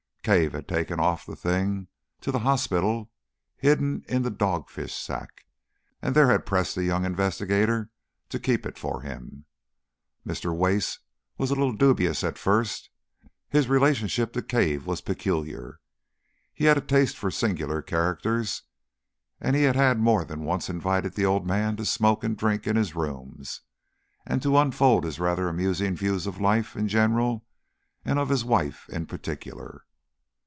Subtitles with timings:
[0.23, 1.87] Cave had taken off the thing
[2.19, 3.09] to the hospital
[3.57, 5.47] hidden in the dog fish sack,
[5.99, 7.89] and there had pressed the young investigator
[8.29, 9.45] to keep it for him.
[10.23, 10.55] Mr.
[10.55, 10.99] Wace
[11.39, 12.91] was a little dubious at first.
[13.49, 15.79] His relationship to Cave was peculiar.
[16.53, 18.61] He had a taste for singular characters,
[19.39, 22.75] and he had more than once invited the old man to smoke and drink in
[22.75, 23.61] his rooms,
[24.27, 27.43] and to unfold his rather amusing views of life in general
[28.05, 29.83] and of his wife in particular.